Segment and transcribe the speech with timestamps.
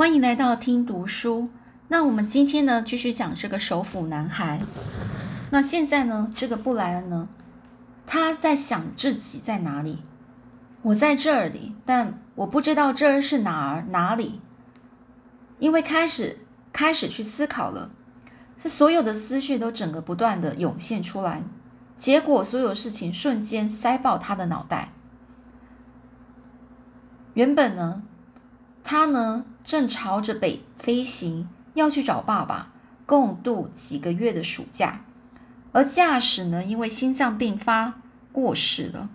[0.00, 1.50] 欢迎来到听读书。
[1.88, 4.62] 那我们今天呢，继续讲这个首府男孩。
[5.50, 7.28] 那现在呢，这个布莱恩呢，
[8.06, 9.98] 他在想自己在哪里？
[10.80, 14.40] 我在这里，但我不知道这儿是哪儿哪里。
[15.58, 17.90] 因为开始开始去思考了，
[18.56, 21.42] 是所有的思绪都整个不断的涌现出来，
[21.94, 24.92] 结果所有事情瞬间塞爆他的脑袋。
[27.34, 28.02] 原本呢，
[28.82, 32.72] 他呢正朝着北飞行，要去找爸爸
[33.06, 35.00] 共度几个月的暑假，
[35.72, 38.00] 而驾驶呢因为心脏病发
[38.32, 39.08] 过世了，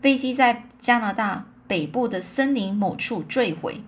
[0.00, 3.82] 飞机在加拿大北部的森林某处坠毁。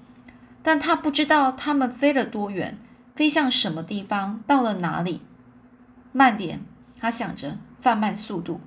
[0.63, 2.77] 但他不知道他们飞了多远，
[3.15, 5.23] 飞向什么地方，到了哪里。
[6.13, 6.61] 慢点，
[6.99, 8.61] 他想着，放慢速度。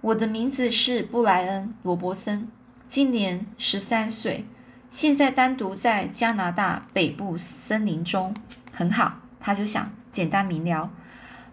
[0.00, 2.48] 我的名字是布莱恩·罗伯森，
[2.86, 4.44] 今年十三岁，
[4.90, 8.34] 现在单独在加拿大北部森林中。
[8.72, 10.90] 很好，他就想，简单明了。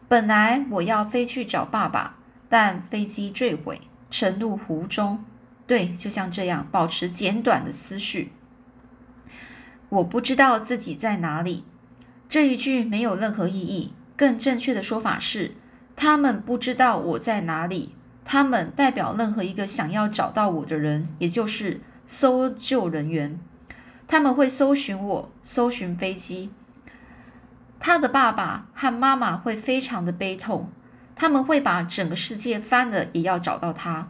[0.08, 2.16] 本来我要飞去找爸爸，
[2.48, 5.24] 但飞机坠毁，沉入湖中。
[5.68, 8.32] 对，就像这样，保持简短的思绪。
[9.90, 11.64] 我不知道自己在哪里，
[12.30, 13.94] 这一句没有任何意义。
[14.16, 15.56] 更正确的说法是，
[15.96, 17.96] 他们不知道我在哪里。
[18.24, 23.40] 他们代表任何一个想要找到我的人，也就是搜救人员。
[24.08, 26.52] 他们会搜寻我，搜寻飞机。
[27.80, 30.70] 他的爸爸和妈妈会非常的悲痛，
[31.16, 34.08] 他们会把整个世界翻了，也要找到他。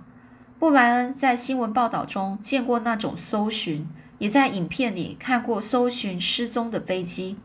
[0.58, 3.88] 布莱恩在新闻报道中见过那种搜寻。
[4.18, 7.36] 也在影片里看过搜寻失踪的飞机。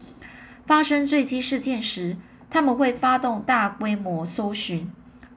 [0.66, 2.16] 发生坠机事件时，
[2.48, 4.88] 他们会发动大规模搜寻，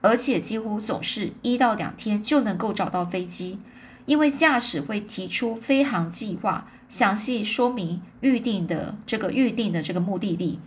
[0.02, 3.59] 而且几乎总是一到两天就能够找到飞机，
[4.06, 10.59] 因为驾驶会提出飞行计划，详细说明预定的这个预定的这个目的地、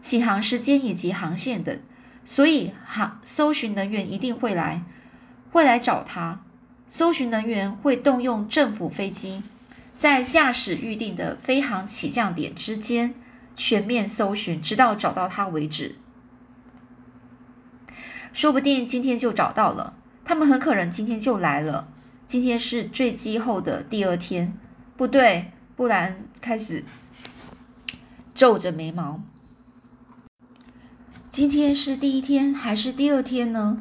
[0.00, 1.78] 起航时间以及航线等，
[2.24, 4.82] 所以航搜寻人员一定会来，
[5.50, 6.40] 会来找他。
[6.88, 9.42] 搜寻人员会动用政府飞机。
[9.92, 13.14] 在驾驶预定的飞航起降点之间
[13.56, 15.96] 全面搜寻，直到找到他为止。
[18.32, 19.94] 说不定今天就找到了，
[20.24, 21.88] 他们很可能今天就来了。
[22.28, 24.52] 今天是坠机后的第二天，
[24.98, 26.84] 不对，布兰开始
[28.34, 29.22] 皱着眉毛。
[31.30, 33.80] 今天是第一天还是第二天呢？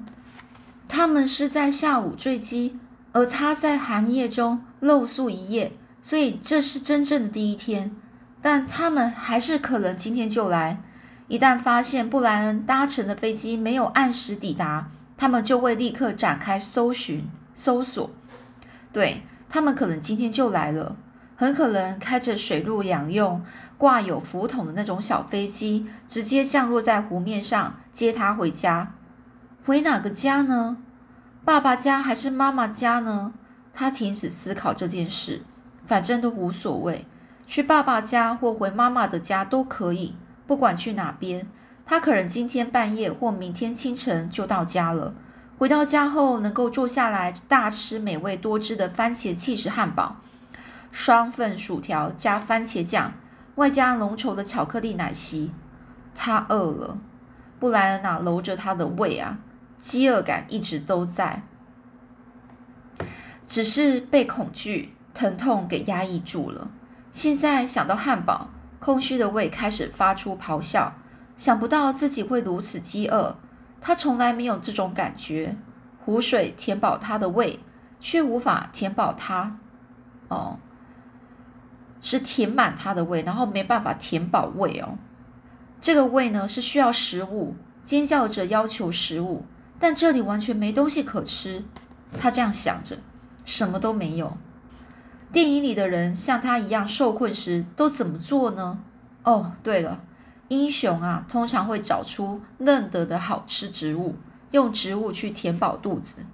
[0.87, 2.79] 他们是在下午坠机，
[3.11, 5.73] 而他在寒夜中露宿一夜。
[6.01, 7.93] 所以这是真正的第一天，
[8.41, 10.81] 但他们还是可能今天就来。
[11.27, 17.25] 一旦发现布莱恩搭乘的飞机没有按时抵达，他们就会立刻展开搜寻、
[17.57, 18.09] 搜索。
[18.93, 20.95] 对他们可能今天就来了，
[21.35, 23.43] 很可能开着水陆两用、
[23.77, 28.93] 挂有浮筒的那种小飞机，直接降落在湖面上接他回家。
[29.65, 30.77] 回哪个家呢？
[31.43, 33.33] 爸爸家还是妈妈家呢？
[33.73, 35.41] 他停止思考这件事。
[35.85, 37.05] 反正都无所谓，
[37.45, 41.47] 去爸爸家或回妈妈的家都可以，不管去哪边，
[41.85, 45.13] 他可能今天半夜或明天清晨就到家了。
[45.57, 50.17] 回到家后，能够坐下来大吃美味多汁的番茄气势汉堡，
[50.91, 53.13] 双份薯条加番茄酱，
[53.55, 55.51] 外加浓稠的巧克力奶昔。
[56.13, 56.97] 他饿了，
[57.59, 59.39] 布莱恩娜揉着他的胃啊，
[59.79, 61.43] 饥饿感一直都在，
[63.47, 64.93] 只是被恐惧。
[65.13, 66.69] 疼痛给压抑住了。
[67.11, 70.93] 现在想到汉堡，空虚的胃开始发出咆哮。
[71.35, 73.35] 想不到自己会如此饥饿，
[73.81, 75.55] 他从来没有这种感觉。
[76.03, 77.59] 湖水填饱他的胃，
[77.99, 79.57] 却无法填饱他。
[80.29, 80.57] 哦，
[81.99, 84.97] 是填满他的胃，然后没办法填饱胃哦。
[85.81, 89.45] 这个胃呢是需要食物，尖叫着要求食物，
[89.79, 91.63] 但这里完全没东西可吃。
[92.17, 92.97] 他这样想着，
[93.43, 94.37] 什么都没有。
[95.31, 98.79] 电影里的人像他一样受困时都怎么做呢？
[99.23, 99.99] 哦，对了，
[100.49, 104.15] 英雄啊，通常会找出认得的好吃植物，
[104.51, 106.25] 用植物去填饱肚子。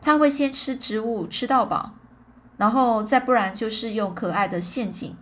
[0.00, 1.94] 他会先吃植物吃到饱，
[2.56, 5.16] 然后再不然就是用可爱的陷阱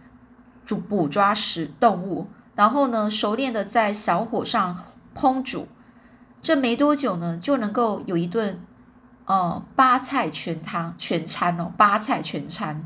[0.67, 4.85] 捕捕抓食动物，然后呢熟练的在小火上
[5.15, 5.69] 烹煮。
[6.43, 8.61] 这没多久呢，就能够有一顿。
[9.27, 12.85] 哦，八菜全汤全餐哦，八菜全餐。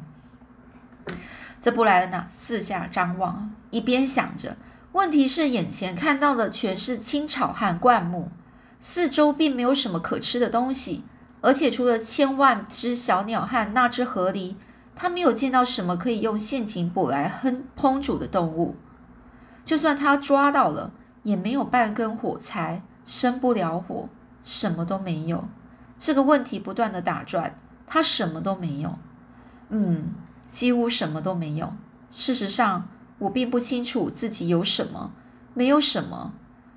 [1.60, 4.56] 这布莱恩呢，四下张望，一边想着，
[4.92, 8.30] 问题是眼前看到的全是青草和灌木，
[8.80, 11.04] 四周并没有什么可吃的东西，
[11.40, 14.56] 而且除了千万只小鸟和那只河狸，
[14.96, 18.76] 他没有见到什么可以用陷阱捕来烹烹煮的动物。
[19.64, 20.90] 就算他抓到了，
[21.22, 24.08] 也没有半根火柴，生不了火，
[24.42, 25.44] 什么都没有。
[25.98, 28.98] 这个问题不断的打转，他什么都没有。
[29.68, 30.14] 嗯，
[30.48, 31.74] 几乎什么都没有。
[32.10, 35.12] 事实上，我并不清楚自己有什么，
[35.54, 36.32] 没有什么。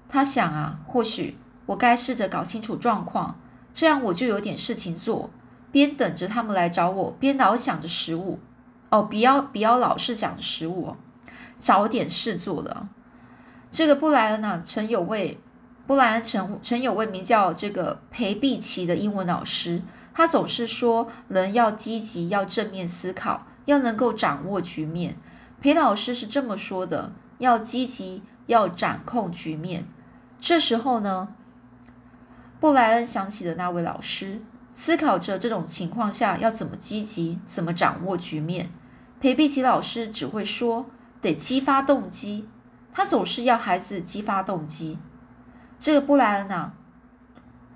[0.10, 3.40] 他想啊，或许我该试着搞清楚状况，
[3.72, 5.30] 这样我就有点事情做，
[5.72, 8.40] 边等着他们来找我，边老想着食物。
[8.90, 10.98] 哦，不要不要老是想着食物哦。
[11.58, 12.88] 找点事做的，
[13.72, 15.40] 这个布莱恩呢，曾有位
[15.88, 19.82] 布莱恩曾曾有位名叫这个裴碧奇的英文老师，
[20.14, 25.16] 他总是说人要积极，要正面思考，要能够掌握局面。
[25.62, 29.86] 裴老师是这么说的：要积极，要掌控局面。
[30.42, 31.30] 这时候呢，
[32.60, 34.42] 布莱恩想起了那位老师，
[34.72, 38.70] 思考着这种情况下要怎么积极，怎么掌握局面。
[39.22, 40.88] 裴碧琪老师只会说。
[41.22, 42.50] 得激发动机，
[42.92, 44.98] 他总是要孩子激发动机。
[45.78, 46.74] 这个布莱恩啊，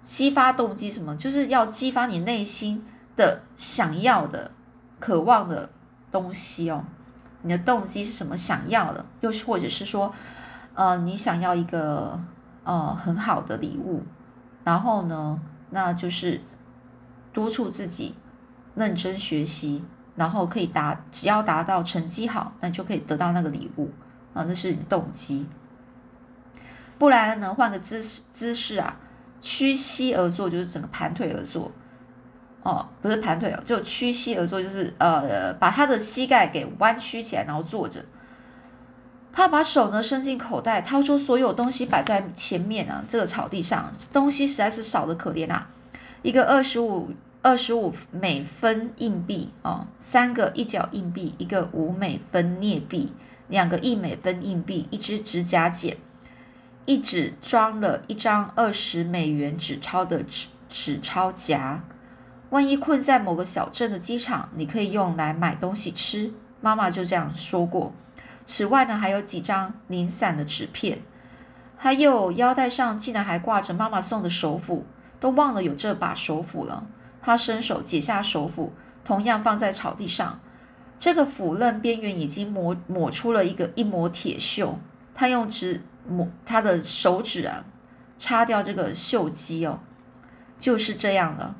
[0.01, 1.15] 激发动机什么？
[1.15, 2.83] 就是要激发你内心
[3.15, 4.49] 的想要的、
[4.99, 5.69] 渴望的
[6.09, 6.85] 东西哦。
[7.45, 8.35] 你的动机是什么？
[8.37, 10.13] 想要的，又或者是说，
[10.73, 12.19] 呃，你想要一个
[12.63, 14.03] 呃很好的礼物，
[14.63, 15.39] 然后呢，
[15.69, 16.41] 那就是
[17.31, 18.15] 督促自己
[18.75, 19.85] 认真学习。
[20.17, 23.91] 然后可以达，只要达到成绩好，那就可以得到那个礼物
[24.33, 25.45] 啊，那是你动机。
[26.97, 28.95] 不然呢，换个姿势姿势啊，
[29.41, 31.69] 屈膝而坐，就是整个盘腿而坐。
[32.65, 38.03] 哦，不是盘腿哦，就屈膝而坐，就是呃，把他的膝盖给弯曲起来，然后坐着。
[39.31, 45.69] 他把手呢伸进口袋，掏出所有东西摆在前面啊，这个草地上东西实在是少的可怜啊，
[46.21, 47.11] 一个二十五。
[47.45, 53.13] 二十五美分硬币哦，三个一角硬币，一个五美分镍币，
[53.49, 55.95] 两个一美分硬币，一支指甲剪，
[56.87, 61.83] 一纸装了一张二十美元纸钞的纸纸钞夹。
[62.49, 66.31] 万一困在某个小镇的机场，你可以用来买东西吃。
[66.61, 67.93] 妈妈就这样说过。
[68.45, 70.99] 此外呢，还有几张零散的纸片，
[71.77, 74.85] 还有腰带上竟然还挂着妈妈送的手斧，
[75.19, 76.87] 都忘了有这把手斧了。
[77.21, 78.71] 他伸手解下手斧，
[79.03, 80.39] 同样放在草地上。
[80.97, 84.75] 这个斧刃边缘已经磨磨出了一个一抹铁锈。
[85.13, 87.65] 他用指抹他的手指啊，
[88.17, 89.79] 擦掉这个锈迹哦。
[90.59, 91.53] 就是这样的，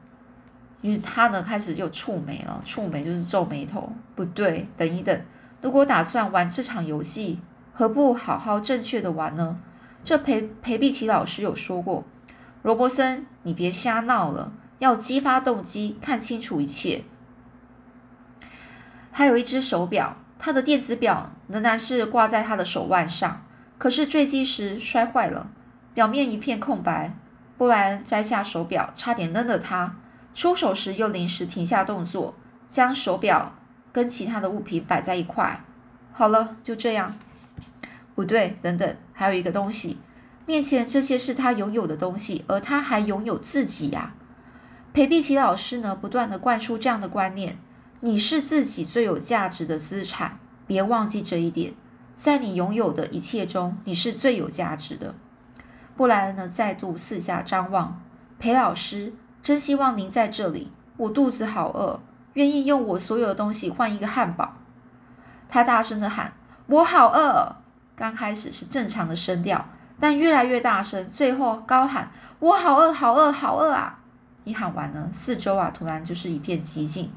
[0.85, 3.91] 因为他呢开始又蹙眉了，蹙眉就是皱眉头。
[4.13, 5.19] 不对，等一等，
[5.59, 7.39] 如果打算玩这场游戏，
[7.73, 9.57] 何不好好正确的玩呢？
[10.03, 12.03] 这裴裴碧琪老师有说过，
[12.61, 14.53] 罗伯森，你别瞎闹了。
[14.77, 17.01] 要激发动机，看清楚一切。
[19.11, 23.43] 还有一只手表，他的电子表仍然是挂在他的手腕上，
[23.79, 25.49] 可是坠机时摔坏了，
[25.95, 27.15] 表面一片空白。
[27.57, 29.95] 布莱恩摘下手表，差点扔了它。
[30.35, 32.35] 出手时又临时停下动作，
[32.67, 33.55] 将手表
[33.91, 35.63] 跟其他的物品摆在一块。
[36.11, 37.15] 好了，就这样。
[38.13, 39.97] 不对，等等，还有一个东西。
[40.45, 44.13] 面前这些是他拥有的东西，而他还拥有自己呀。
[44.93, 47.57] 裴碧琪老师呢，不断的灌输这样的观念：
[48.01, 51.73] 你是自己最有价值的资产，别忘记这一点。
[52.13, 55.15] 在你拥有的一切中，你是最有价值的。
[55.98, 58.01] 布莱恩呢，再度四下张望。
[58.38, 59.13] 裴老师，
[59.45, 60.71] 真希望您在这里。
[60.97, 61.99] 我肚子好饿，
[62.33, 64.55] 愿意用我所有的东西换一个汉堡。
[65.47, 66.33] 他大声的喊
[66.65, 67.55] ：“我好饿！”
[67.95, 69.63] 刚开始是正常的声调，
[69.99, 72.09] 但越来越大声，最后高喊
[72.39, 73.99] ：“我好饿，好饿，好饿啊！”
[74.45, 77.11] 一喊完呢，四周啊，突然就是一片寂静。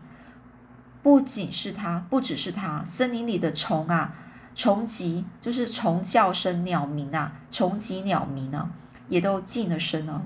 [1.02, 4.12] 不仅是他，不只是他，森林里的虫啊，
[4.54, 8.68] 虫疾就是虫叫声、鸟鸣啊，虫疾鸟鸣啊，
[9.08, 10.20] 也都静了声了。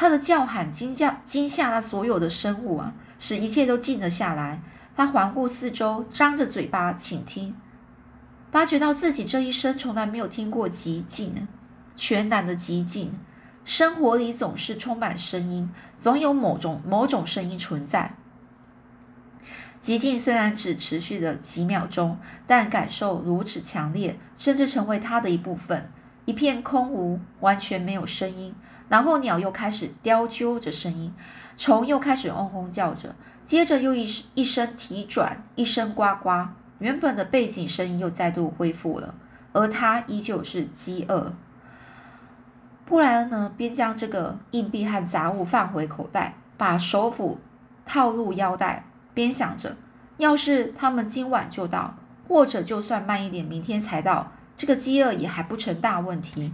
[0.00, 4.62] 他的叫喊惊叫惊吓了所有的生物啊，使一切都静了下来。
[4.96, 7.54] 他环顾四周，张着嘴巴倾听，
[8.50, 11.46] 发觉到自己这一生从来没有听过极静，
[11.96, 13.12] 全然的寂静。
[13.66, 18.14] 生活里总是充满声音，总有某种某种声音存在。
[19.82, 25.90] 寂静虽然只持续了几秒钟，但感受如此强烈，甚至成为他的一部分。
[26.24, 28.54] 一片空无，完全没有声音。
[28.90, 31.14] 然后鸟又开始雕啾着声音，
[31.56, 36.48] 虫又开始嗡嗡叫着，接着又一一声啼转，一声呱呱，
[36.80, 39.14] 原本的背景声音又再度恢复了，
[39.52, 41.32] 而它依旧是饥饿。
[42.84, 47.38] 布莱恩呢，边将这个硬币和杂物放回口袋，把手斧
[47.86, 49.76] 套入腰带，边想着，
[50.16, 51.94] 要是他们今晚就到，
[52.26, 56.52] 或者就算慢一点，明天才到，这个饥饿也还不成大问题。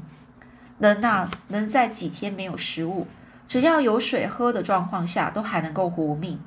[0.78, 3.06] 人呐，能在几天没有食物，
[3.49, 6.38] 只要有水喝的状况下，都还能够活命。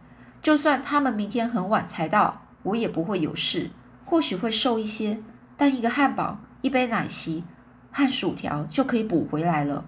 [0.42, 3.72] 就算他们明天很晚才到，我也不会有事，
[4.06, 5.20] 或许会瘦一些，
[5.58, 7.44] 但一个汉堡、一杯奶昔
[7.92, 9.84] 和薯条就可以补回来了。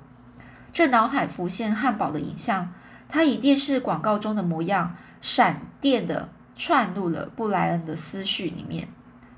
[0.73, 2.73] 这脑海浮现汉堡的影像，
[3.07, 8.87] 它以电视广告中的模样，闪电的窜入了布莱恩的思绪里面。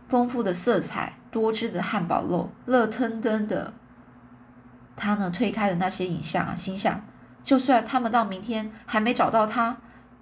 [0.08, 3.74] 丰富的色彩，多汁的汉堡肉，热腾腾的。
[4.96, 7.04] 他呢，推开了那些影像啊，心想，
[7.42, 9.78] 就算他们到明天还没找到他，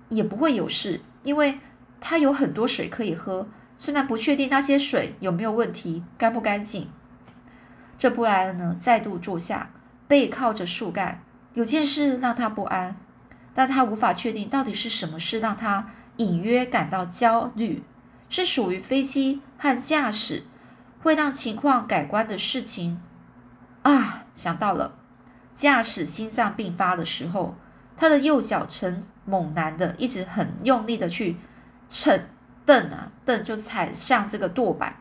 [0.09, 1.59] 也不会有事，因为
[1.99, 3.47] 他有很多水可以喝。
[3.77, 6.89] 虽然不确定那些水有没有问题，干不干净。
[7.97, 9.69] 这布莱恩呢，再度坐下。
[10.07, 11.23] 背靠着树干，
[11.53, 12.97] 有件事让他不安，
[13.53, 17.81] 但他无法确定到底是什么事让他隐约感到焦虑，
[18.29, 20.43] 是属于飞机和驾驶
[21.01, 23.01] 会让情况改观的事情
[23.83, 24.20] 啊！
[24.35, 24.93] 想到了，
[25.53, 27.55] 驾驶心脏病发的时候，
[27.95, 31.37] 他的右脚呈猛男的一直很用力的去
[31.87, 32.27] 蹭
[32.65, 34.95] 蹬啊蹬，就踩上这个舵板，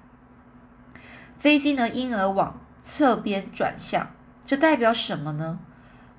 [1.38, 4.08] 飞机呢因而往侧边转向。
[4.44, 5.60] 这代表什么呢？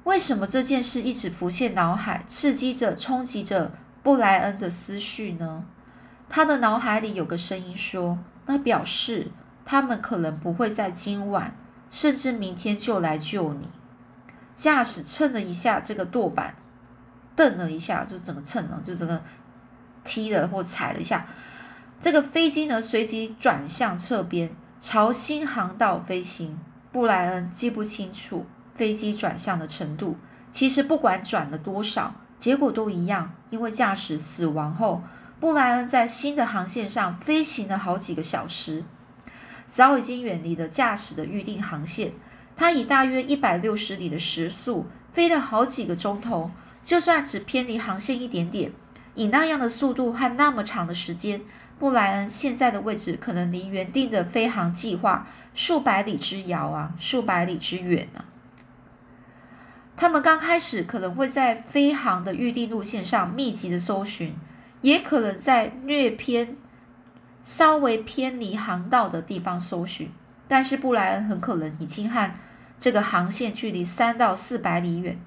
[0.03, 5.65] 为什么这件事一直浮现脑海，刺激着、冲击着布莱恩的思绪呢？
[6.27, 9.31] 他的脑海里有个声音说：“那表示
[9.65, 11.53] 他们可能不会在今晚，
[11.91, 13.69] 甚至明天就来救你。”
[14.55, 16.55] 驾驶蹭了一下这个舵板，
[17.35, 19.21] 蹬了一下，就整个蹭了，就整个
[20.03, 21.25] 踢了或踩了一下。
[21.99, 26.59] 这个飞机呢，随即转向侧边，朝新航道飞行。
[26.91, 28.45] 布莱恩记不清楚
[28.75, 30.17] 飞机转向的程度。
[30.51, 33.31] 其实不管转了多少，结果都一样。
[33.49, 35.01] 因为驾驶死亡后，
[35.39, 38.83] 布莱恩在新的航线上飞行了好几个小时，
[39.71, 42.11] 早已经远离了驾驶的预定航线。
[42.57, 46.51] 他以大约一百六十里的时速飞了好几个钟头。
[46.83, 48.73] 就算只偏离航线一点点，
[49.15, 51.39] 以那样的速度和那么长的时间。
[51.79, 58.25] 布莱恩现在的位置可能离原定的飞行计划数百里之遥啊，数百里之远啊。
[59.95, 64.35] 他们刚开始可能会在飞行的预定路线上密集的搜寻，
[64.81, 66.57] 也可能在略偏、
[67.43, 70.11] 稍微偏离航道的地方搜寻。
[70.47, 72.33] 但是布莱恩很可能已经和
[72.77, 75.17] 这个航线距离三到四百里远，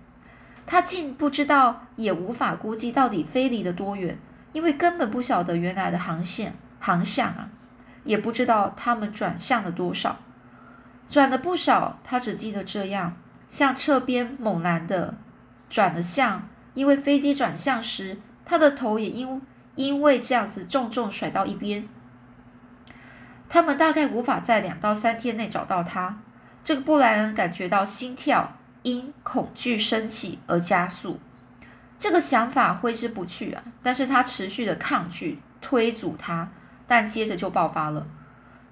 [0.67, 4.19] 他竟不知道，也无法估计到底飞离了多远。
[4.53, 7.49] 因为根本不晓得原来的航线航向啊，
[8.05, 10.19] 也不知道他们转向了多少，
[11.09, 13.17] 转了不少，他只记得这样，
[13.49, 15.15] 向侧边猛然的
[15.69, 19.43] 转了向，因为飞机转向时，他的头也因
[19.75, 21.89] 因为这样子重重甩到一边。
[23.55, 26.19] 他们大概无法在两到三天内找到他。
[26.61, 31.21] 这个布莱恩感觉到心跳因恐惧升起而加速。
[31.97, 33.63] 这个想法挥之不去啊！
[33.81, 36.49] 但是他持续的抗拒、推阻他，
[36.89, 38.05] 但接着就爆发了。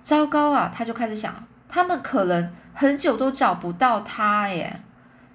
[0.02, 0.72] 糟糕啊！
[0.74, 1.32] 他就开始想，
[1.68, 4.82] 他们可能很久都找不到他耶，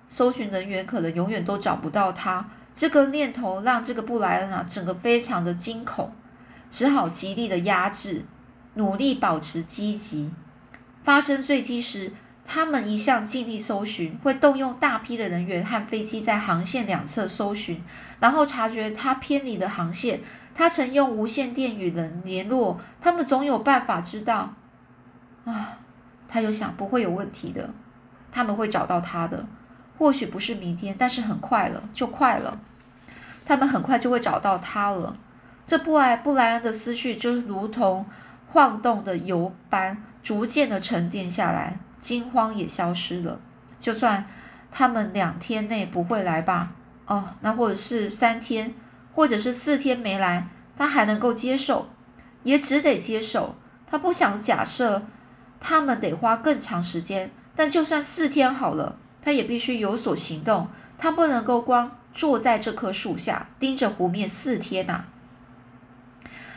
[0.09, 2.45] 搜寻人员可能永远都找不到他。
[2.73, 6.11] 这个念头让这个布莱恩啊，整个非常的惊恐，
[6.69, 8.25] 只好极力的压制，
[8.77, 10.31] 努力保持积极。
[11.03, 12.13] 发生坠机时。
[12.49, 17.83] 他们一向尽力搜寻，会动用大批的人员和飞机在航线两侧搜寻，
[18.21, 20.21] 然后察觉他偏离的航线。
[20.55, 24.53] 他曾用无线电与人联络，他们总有办法知道。
[25.43, 25.79] 啊，
[26.29, 27.69] 他就想不会有问题的，
[28.31, 29.45] 他们会找到他的。
[29.97, 32.57] 或许不是明天，但是很快了，就快了。
[33.45, 35.17] 他们很快就会找到他了。
[35.65, 38.05] 这布莱布莱恩的思绪就如同
[38.51, 41.79] 晃动的油斑，逐渐的沉淀下来。
[41.99, 43.39] 惊慌也消失了。
[43.79, 44.25] 就算
[44.71, 46.73] 他们两天内不会来吧，
[47.07, 48.75] 哦，那或者是三天，
[49.13, 51.89] 或者是四天没来，他还能够接受，
[52.43, 53.55] 也只得接受。
[53.89, 55.07] 他不想假设
[55.59, 60.67] 他们得花更长时间，但就算四天好了，他也必须有所行动。
[60.99, 65.05] 他不能够光坐在这棵树下盯着湖面四天呐。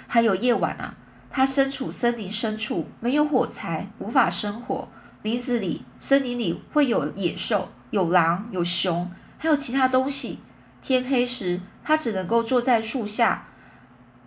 [0.06, 0.94] 还有夜晚啊，
[1.30, 4.88] 他身处森林深处，没有火柴，无法生火。
[5.22, 10.40] 林子里、森林里会有野兽，有狼、有熊，还有其他东西。
[10.82, 13.46] 天黑时，他只能够坐在树下，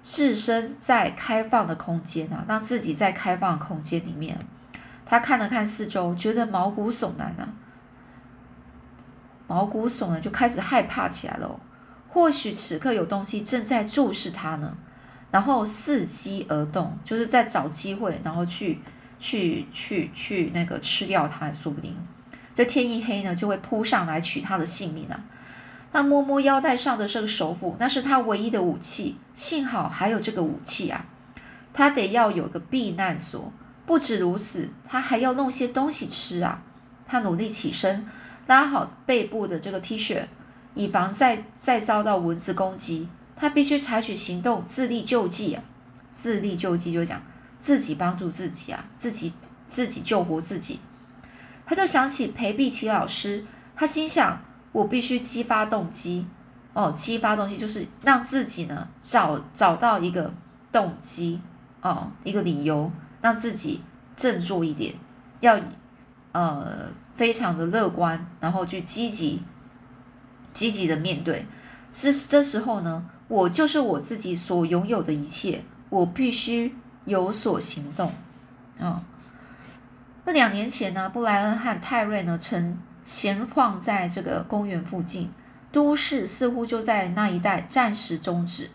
[0.02, 4.40] 置身在开放的空间啊，让自己在开放的空间里面。
[5.06, 7.50] 他看了看四周，觉得毛骨悚然啊，
[9.48, 11.60] 毛骨悚然，就开始害怕起来了。
[12.08, 14.78] 或许此刻有东西正在注视他呢。
[15.34, 18.78] 然后伺机而动，就是在找机会，然后去
[19.18, 21.98] 去去去那个吃掉他，说不定
[22.54, 25.20] 这天一黑呢，就会扑上来取他的性命啊。
[25.92, 31.04] 他摸摸腰带上的这个手斧，那是他唯一的武器，幸好还有这个武器啊。
[31.74, 33.52] 他得要有个避难所，
[33.88, 36.62] 不止如此，他还要弄些东西吃啊。
[37.08, 38.06] 他努力起身，
[38.46, 40.26] 拉好背部的这个 T 恤，
[40.76, 43.10] 以防再再遭到蚊子攻击。
[43.36, 45.64] 他必须采取行动，自力救济啊！
[46.12, 47.22] 自力救济就讲
[47.60, 49.34] 自己帮助自己啊，自己
[49.68, 50.80] 自己救活自己。
[51.66, 53.44] 他就想起裴碧琪老师，
[53.76, 54.40] 他心想：
[54.72, 56.26] 我必须激发动机
[56.74, 60.32] 哦，激发动机就是让自己呢找找到一个
[60.72, 61.42] 动机
[61.82, 63.82] 哦，一个理由，让自己
[64.16, 64.94] 振作一点，
[65.40, 65.60] 要
[66.32, 69.42] 呃非常的乐观，然后去积极
[70.54, 71.46] 积极的面对。
[71.92, 73.10] 是这时候呢。
[73.34, 76.76] 我就是我自己所拥有的一切，我必须
[77.06, 78.14] 有所行动。
[78.80, 79.02] 啊，
[80.26, 85.32] 那两年前呢，布莱恩和泰瑞呢曾闲晃在这个公园附近，
[85.72, 88.70] 都市似乎就在那一带暂时终止。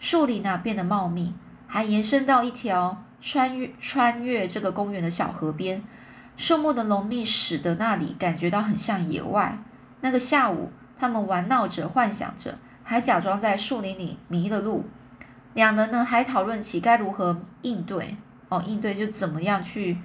[0.00, 1.34] 树林呢变得茂密，
[1.66, 5.82] 还延伸到一条穿越穿越这个公园的小河边，
[6.38, 9.58] 树木的浓密使得那里感觉到很像野外。
[10.00, 12.56] 那个下午，他们玩闹着，幻想着。
[12.84, 14.84] 还假装在树林里迷了路，
[15.54, 18.16] 两人呢还讨论起该如何应对
[18.48, 19.96] 哦，应对就怎么样去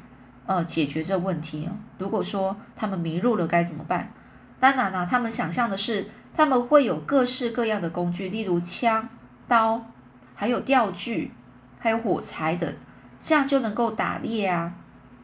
[0.46, 1.72] 呃解决这问题哦。
[1.98, 4.12] 如果说他们迷路了该怎么办？
[4.60, 9.07] 当然啦，他们想象的是他们会有各式各样的工具，例如枪、
[9.48, 9.86] 刀，
[10.34, 11.31] 还有钓具，
[11.79, 12.74] 还有火柴等，
[13.22, 14.74] 这样就能够打猎啊、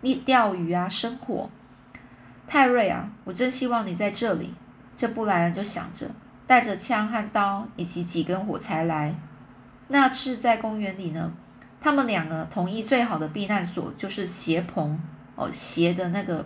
[0.01, 1.49] 猎钓鱼啊、生火。
[2.47, 4.53] 泰瑞啊，我真希望你在这里。
[4.95, 6.07] 这布莱恩就想着。
[6.45, 9.15] 带着枪和刀以及几根火柴来。
[9.87, 11.31] 那次在公园里呢，
[11.79, 14.99] 他们两个同意最好的避难所就是鞋棚
[15.35, 16.45] 哦，鞋的那个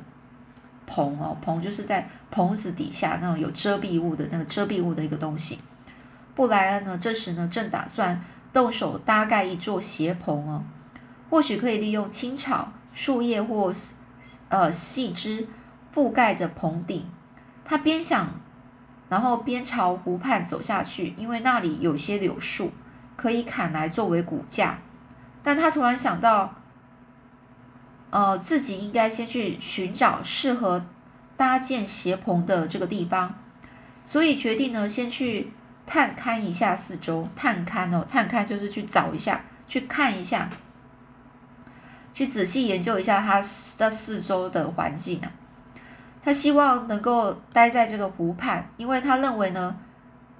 [0.85, 5.59] 棚哦，棚就是在棚子底下那种有遮蔽物的那个遮蔽物的一个东西。
[6.35, 10.63] 布莱恩呢，这时呢正打算动手搭盖一座斜棚哦，
[11.29, 13.73] 或许可以利用青草、树叶或
[14.49, 15.47] 呃细枝
[15.93, 17.05] 覆盖着棚顶。
[17.63, 18.29] 他边想。
[19.09, 22.71] 然后边朝湖畔走下去，因为那里有些柳树
[23.15, 24.79] 可以砍来作为骨架。
[25.41, 26.55] 但他突然想到，
[28.09, 30.85] 呃，自己应该先去寻找适合
[31.37, 33.35] 搭建鞋棚的这个地方，
[34.03, 35.53] 所以决定呢，先去
[35.85, 37.27] 探勘一下四周。
[37.35, 40.49] 探勘哦，探勘就是去找一下，去看一下，
[42.13, 43.39] 去仔细研究一下它
[43.77, 45.31] 的四周的环境啊。
[46.27, 49.77] 他希望能够待在这个湖畔，因为他认为呢，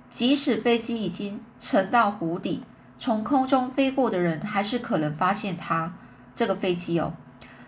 [0.10, 2.62] 即使飞机已经沉到湖底，
[2.98, 5.94] 从空中飞过的人还是可能发现他
[6.36, 7.14] 这个飞机哦。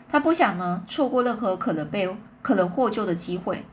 [0.10, 3.64] 他不想呢错过任何可能被可能获救的机会。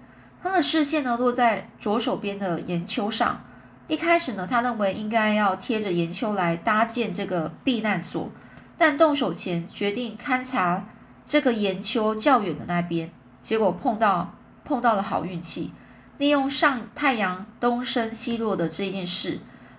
[0.41, 3.41] 他的视线呢落在左手边的岩丘上。
[3.89, 8.31] 一开始呢，他认为应该要贴着岩丘来搭建这个避难所，
[8.79, 10.85] 但动手前决定勘察
[11.25, 13.11] 这个岩丘较远的那边，
[13.43, 14.35] 结果碰到。
[14.67, 15.73] 碰到了好运气，
[16.19, 19.39] 利用上太阳东升西落的这件事，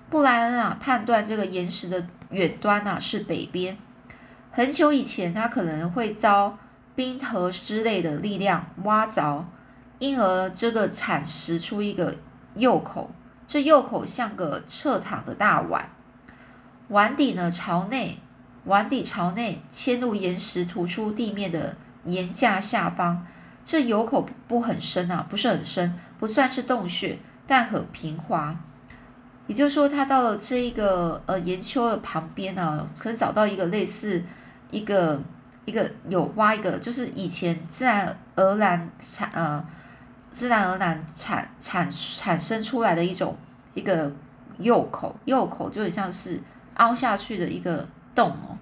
[0.10, 3.78] 布莱恩啊判断这个岩石的远端啊是北边。
[4.50, 6.58] 很久以前，他可能会遭
[6.96, 9.44] 冰河之类的力量挖凿，
[10.00, 12.16] 因而这个产石出一个
[12.56, 13.12] 右口，
[13.46, 15.90] 这右口像个侧躺的大碗，
[16.88, 18.20] 碗底呢朝内，
[18.64, 23.28] 碗底朝内嵌入岩石，突出地面的岩架下方。
[23.68, 28.56] 这油口不很深啊，不是很深，不算是洞穴，但很平滑。
[29.46, 34.24] 也就是说，他到了这一个呃岩丘的旁边呢，可以找到一个类似
[34.72, 35.20] 一个
[35.66, 39.62] 一个有挖一个，就是以前自然而然产呃
[40.32, 43.36] 自然而然产产产生出来的一种
[43.74, 44.10] 一个
[44.60, 46.42] 右口，右口就很像是
[46.76, 48.56] 凹下去的一个洞哦。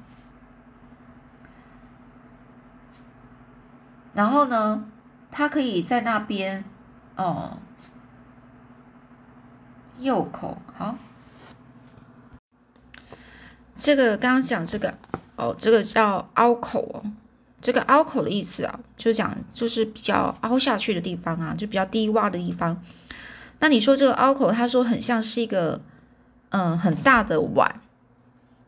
[4.16, 4.84] 然后呢？
[5.38, 6.64] 他可以在那边，
[7.18, 7.58] 哦，
[10.00, 10.96] 右口好。
[13.76, 14.98] 这个刚刚讲这个
[15.36, 17.12] 哦，这个叫凹口哦。
[17.60, 22.82] 这个凹口的意思啊，就讲就是比较凹下去的地方啊，就比较低洼的地方。
[23.60, 25.82] 那你说这个凹口，他说很像是一个
[26.52, 27.82] 嗯很大的碗，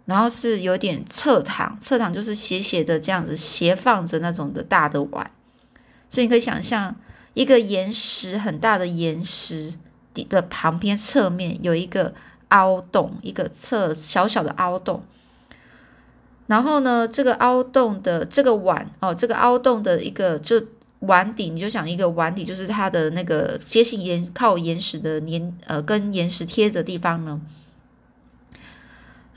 [0.03, 5.31] 然后是有点侧躺，侧躺就是斜斜的这样子斜放着那种的大的碗。
[6.09, 6.95] 所以你可以想象，
[7.33, 9.73] 一个岩石很大的岩石
[10.13, 12.13] 底的旁边侧面有一个
[12.49, 15.03] 凹洞，一个侧小小的凹洞。
[16.47, 20.63] 然后呢，这个凹洞的这个碗哦，这个凹洞的一个就
[20.99, 27.41] 碗底，你就想一个碗底，就是它的那个接近岩靠岩石的粘呃跟岩石贴的地方呢，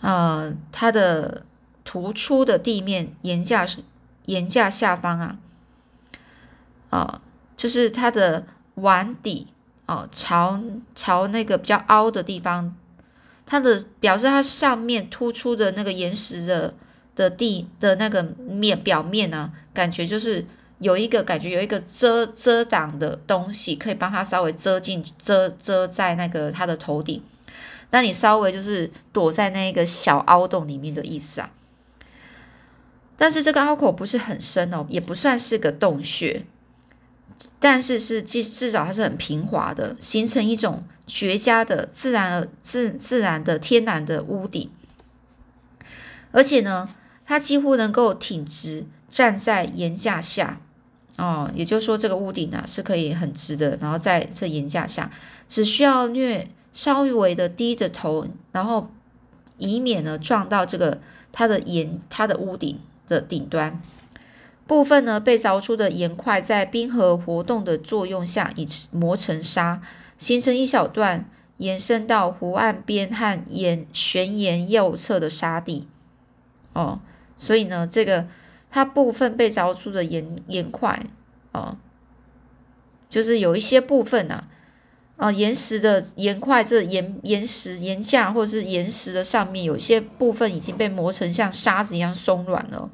[0.00, 1.44] 呃，它的
[1.84, 3.80] 突出的地面岩架是
[4.26, 5.36] 岩架下方啊，
[6.90, 7.22] 啊，
[7.56, 9.46] 就是它的碗底
[9.86, 10.60] 哦，朝
[10.94, 12.76] 朝那个比较凹的地方，
[13.46, 16.74] 它的表示它上面突出的那个岩石的。
[17.16, 20.46] 的地的那个面表面呢，感觉就是
[20.78, 27.20] 有一个感觉有一个遮遮挡的东西，可以帮它稍微遮进遮遮在那个它的头顶。
[27.90, 31.50] 那你稍微就是躲在那个小凹洞里面的意思啊。
[33.18, 36.46] 但是这个凹口不是很深哦，也不算是个洞穴，
[37.58, 44.70] 但是是至至少它是很平滑的，形成一种绝佳的自然而自自然的天然的屋顶，
[46.32, 46.88] 而且呢。
[47.26, 50.60] 它几乎能够挺直站在岩架下，
[51.16, 55.08] 哦，也就是说这个屋顶啊是可以很直的，然后在这岩架下，
[55.48, 58.90] 只需要略稍微的低着头，然后
[59.58, 61.00] 以免呢撞到这个
[61.30, 63.80] 它的岩它的屋顶的顶端
[64.70, 69.82] 部分呢被凿出的岩块在冰河活动的作用下已磨成沙，
[70.16, 75.88] 形成一小段延伸到湖岸边和岩悬岩右侧的沙地，
[76.72, 77.00] 哦。
[77.36, 78.28] 所以呢，这个
[78.70, 81.04] 它部分被凿出的岩岩块
[81.50, 81.76] 哦，
[83.08, 84.44] 就是有一些部分呢，
[85.16, 92.88] 啊，岩石的岩块，这岩岩石岩架或者是岩石的上面，有些部分已经被磨成像沙子一样松软了。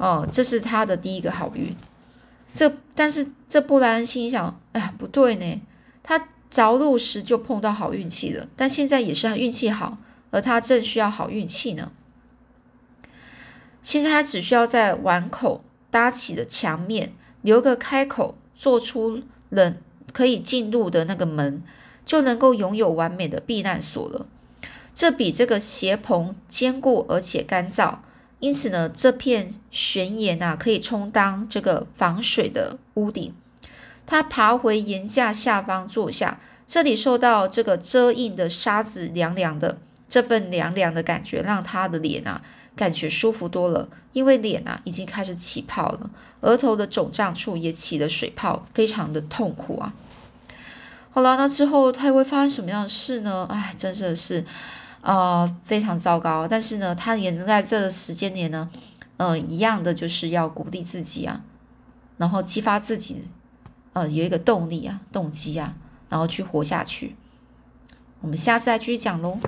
[0.00, 1.76] 哦，这是他的第一个好运。
[2.54, 5.60] 这但是这布莱恩心想，哎呀，不对呢，
[6.02, 9.98] 他着陆时就碰到好运气了，但现在也是他运气好，
[10.30, 11.92] 而他正需要好运气呢。
[13.82, 19.82] 现在他只需要在碗口搭起的墙面留个开口，做出人
[20.12, 21.62] 可以进入的那个门，
[22.06, 24.26] 就能够拥有完美的避难所了。
[24.94, 27.98] 这比这个斜棚坚固而且干燥，
[28.40, 33.32] 因此呢，这片悬岩啊可以充当这个防水的屋顶。
[34.04, 42.42] 他爬回岩架下方坐下，这里受到这个遮印的沙子凉凉的，这份凉凉的感觉让他的脸啊。
[42.76, 49.92] 感觉舒服多了，因为脸啊已经开始起泡了，额头的肿胀处也起了水泡，非常的痛苦啊。
[51.10, 53.46] 好了，那之后他会发生什么样的事呢？
[53.50, 54.46] 哎，真的是，
[55.02, 56.46] 呃，非常糟糕。
[56.48, 58.68] 但是呢，他也能在这个时间点呢，
[59.16, 61.42] 呃，一样的就是要鼓励自己啊，
[62.16, 63.22] 然后激发自己，
[63.92, 65.74] 呃，有一个动力啊，动机啊，
[66.08, 67.16] 然后去活下去。
[68.20, 69.38] 我们下次再继续讲喽。